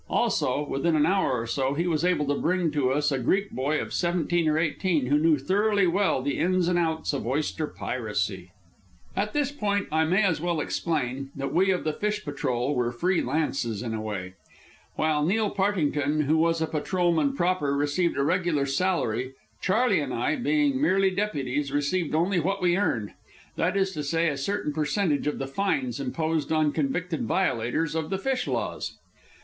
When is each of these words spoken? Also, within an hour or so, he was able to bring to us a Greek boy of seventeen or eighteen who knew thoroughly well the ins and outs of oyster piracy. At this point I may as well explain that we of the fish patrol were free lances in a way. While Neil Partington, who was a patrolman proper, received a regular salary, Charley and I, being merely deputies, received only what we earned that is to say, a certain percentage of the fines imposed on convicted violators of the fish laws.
Also, 0.09 0.67
within 0.67 0.95
an 0.95 1.05
hour 1.05 1.33
or 1.39 1.45
so, 1.45 1.75
he 1.75 1.85
was 1.85 2.03
able 2.03 2.25
to 2.25 2.33
bring 2.41 2.71
to 2.71 2.89
us 2.91 3.11
a 3.11 3.19
Greek 3.19 3.51
boy 3.51 3.79
of 3.79 3.93
seventeen 3.93 4.47
or 4.47 4.57
eighteen 4.57 5.05
who 5.05 5.19
knew 5.19 5.37
thoroughly 5.37 5.85
well 5.85 6.23
the 6.23 6.39
ins 6.39 6.67
and 6.67 6.79
outs 6.79 7.13
of 7.13 7.27
oyster 7.27 7.67
piracy. 7.67 8.49
At 9.15 9.33
this 9.33 9.51
point 9.51 9.87
I 9.91 10.05
may 10.05 10.23
as 10.23 10.41
well 10.41 10.59
explain 10.59 11.29
that 11.35 11.53
we 11.53 11.69
of 11.69 11.83
the 11.83 11.93
fish 11.93 12.25
patrol 12.25 12.73
were 12.73 12.91
free 12.91 13.21
lances 13.21 13.83
in 13.83 13.93
a 13.93 14.01
way. 14.01 14.33
While 14.95 15.23
Neil 15.23 15.51
Partington, 15.51 16.21
who 16.21 16.35
was 16.37 16.63
a 16.63 16.65
patrolman 16.65 17.35
proper, 17.35 17.75
received 17.77 18.17
a 18.17 18.23
regular 18.23 18.65
salary, 18.65 19.33
Charley 19.61 19.99
and 19.99 20.15
I, 20.15 20.35
being 20.35 20.81
merely 20.81 21.11
deputies, 21.11 21.71
received 21.71 22.15
only 22.15 22.39
what 22.39 22.59
we 22.59 22.75
earned 22.75 23.11
that 23.55 23.77
is 23.77 23.91
to 23.91 24.03
say, 24.03 24.29
a 24.29 24.35
certain 24.37 24.73
percentage 24.73 25.27
of 25.27 25.37
the 25.37 25.45
fines 25.45 25.99
imposed 25.99 26.51
on 26.51 26.71
convicted 26.71 27.25
violators 27.25 27.93
of 27.93 28.09
the 28.09 28.17
fish 28.17 28.47
laws. 28.47 28.97